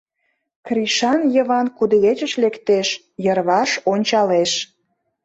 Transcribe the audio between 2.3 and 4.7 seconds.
лектеш, йырваш ончалеш.